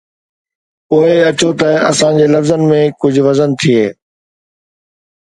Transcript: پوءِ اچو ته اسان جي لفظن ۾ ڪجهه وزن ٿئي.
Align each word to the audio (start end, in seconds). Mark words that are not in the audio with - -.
پوءِ 0.87 1.11
اچو 1.29 1.49
ته 1.59 1.69
اسان 1.89 2.13
جي 2.19 2.25
لفظن 2.33 2.61
۾ 2.71 2.79
ڪجهه 3.01 3.23
وزن 3.27 3.49
ٿئي. 3.59 3.83